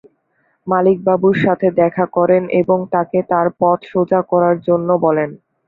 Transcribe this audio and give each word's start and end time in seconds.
মালিক 0.67 0.97
বাবুর 1.03 1.35
সাথে 1.37 1.67
দেখা 1.81 2.05
করেন 2.17 2.43
এবং 2.61 2.77
তাকে 2.93 3.19
তার 3.31 3.47
পথ 3.59 3.79
সোজা 3.91 4.21
করার 4.31 4.55
জন্য 4.67 4.89
বলেন। 5.05 5.29